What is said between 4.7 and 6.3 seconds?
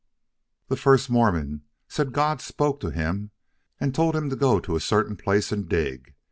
a certain place and dig.